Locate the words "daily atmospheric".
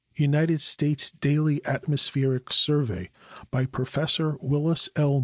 1.11-2.51